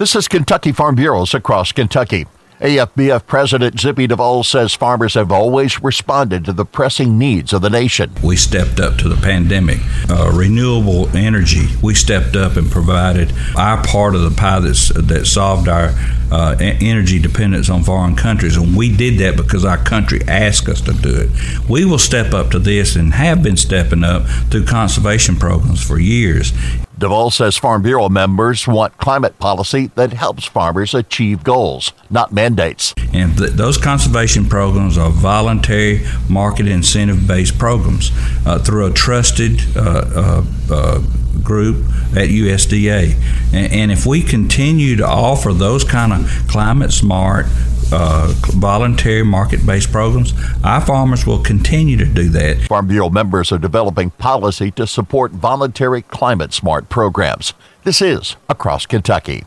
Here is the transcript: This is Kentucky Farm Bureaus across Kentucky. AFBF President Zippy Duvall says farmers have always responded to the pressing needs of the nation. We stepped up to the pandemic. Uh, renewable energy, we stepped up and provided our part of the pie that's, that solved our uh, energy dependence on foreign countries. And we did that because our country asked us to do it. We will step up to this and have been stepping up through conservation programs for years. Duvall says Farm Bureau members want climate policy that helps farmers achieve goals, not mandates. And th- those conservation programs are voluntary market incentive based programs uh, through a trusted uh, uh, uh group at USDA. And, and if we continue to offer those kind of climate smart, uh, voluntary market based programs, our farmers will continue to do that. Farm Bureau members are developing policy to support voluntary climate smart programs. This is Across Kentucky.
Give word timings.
This 0.00 0.16
is 0.16 0.28
Kentucky 0.28 0.72
Farm 0.72 0.94
Bureaus 0.94 1.34
across 1.34 1.72
Kentucky. 1.72 2.26
AFBF 2.58 3.26
President 3.26 3.78
Zippy 3.78 4.06
Duvall 4.06 4.42
says 4.42 4.72
farmers 4.72 5.12
have 5.12 5.30
always 5.30 5.82
responded 5.82 6.42
to 6.46 6.54
the 6.54 6.64
pressing 6.64 7.18
needs 7.18 7.52
of 7.52 7.60
the 7.60 7.68
nation. 7.68 8.10
We 8.24 8.36
stepped 8.36 8.80
up 8.80 8.96
to 9.00 9.10
the 9.10 9.20
pandemic. 9.20 9.76
Uh, 10.08 10.30
renewable 10.32 11.14
energy, 11.14 11.66
we 11.82 11.94
stepped 11.94 12.34
up 12.34 12.56
and 12.56 12.70
provided 12.70 13.34
our 13.58 13.84
part 13.84 14.14
of 14.14 14.22
the 14.22 14.30
pie 14.30 14.60
that's, 14.60 14.88
that 14.88 15.26
solved 15.26 15.68
our 15.68 15.92
uh, 16.30 16.56
energy 16.58 17.18
dependence 17.18 17.68
on 17.68 17.82
foreign 17.82 18.16
countries. 18.16 18.56
And 18.56 18.76
we 18.76 18.94
did 18.94 19.18
that 19.18 19.36
because 19.36 19.64
our 19.64 19.78
country 19.78 20.20
asked 20.28 20.68
us 20.68 20.80
to 20.82 20.92
do 20.92 21.14
it. 21.14 21.68
We 21.68 21.84
will 21.84 21.98
step 21.98 22.32
up 22.32 22.50
to 22.50 22.58
this 22.58 22.96
and 22.96 23.14
have 23.14 23.42
been 23.42 23.56
stepping 23.56 24.04
up 24.04 24.26
through 24.50 24.66
conservation 24.66 25.36
programs 25.36 25.82
for 25.82 25.98
years. 25.98 26.52
Duvall 27.00 27.30
says 27.30 27.56
Farm 27.56 27.80
Bureau 27.80 28.10
members 28.10 28.68
want 28.68 28.98
climate 28.98 29.38
policy 29.38 29.90
that 29.94 30.12
helps 30.12 30.44
farmers 30.44 30.92
achieve 30.92 31.42
goals, 31.42 31.94
not 32.10 32.30
mandates. 32.30 32.92
And 33.14 33.38
th- 33.38 33.52
those 33.52 33.78
conservation 33.78 34.44
programs 34.44 34.98
are 34.98 35.08
voluntary 35.08 36.06
market 36.28 36.68
incentive 36.68 37.26
based 37.26 37.58
programs 37.58 38.10
uh, 38.44 38.58
through 38.58 38.86
a 38.86 38.92
trusted 38.92 39.60
uh, 39.74 39.80
uh, 40.14 40.44
uh 40.70 41.02
group 41.50 41.84
at 42.14 42.28
USDA. 42.28 43.02
And, 43.52 43.72
and 43.72 43.88
if 43.90 44.06
we 44.06 44.22
continue 44.22 44.94
to 45.02 45.06
offer 45.06 45.52
those 45.52 45.82
kind 45.82 46.12
of 46.12 46.20
climate 46.48 46.92
smart, 46.92 47.46
uh, 47.92 48.32
voluntary 48.68 49.24
market 49.24 49.66
based 49.66 49.90
programs, 49.90 50.32
our 50.62 50.80
farmers 50.80 51.26
will 51.26 51.42
continue 51.42 51.96
to 51.96 52.06
do 52.06 52.28
that. 52.28 52.68
Farm 52.68 52.86
Bureau 52.86 53.10
members 53.10 53.50
are 53.50 53.58
developing 53.58 54.10
policy 54.10 54.70
to 54.78 54.86
support 54.86 55.32
voluntary 55.32 56.02
climate 56.02 56.52
smart 56.52 56.88
programs. 56.88 57.52
This 57.82 58.00
is 58.00 58.36
Across 58.48 58.86
Kentucky. 58.86 59.38